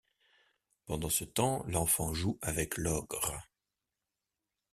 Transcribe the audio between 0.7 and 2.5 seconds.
Pendant ce temps, l’enfant joue